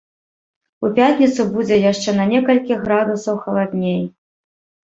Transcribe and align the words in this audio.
У 0.85 0.89
пятніцу 0.99 1.45
будзе 1.51 1.77
яшчэ 1.91 2.09
на 2.21 2.25
некалькі 2.33 2.81
градусаў 2.87 3.35
халадней. 3.47 4.03